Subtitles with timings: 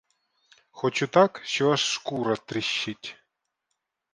[0.71, 3.15] Хочу так, що аж шкура тріщить.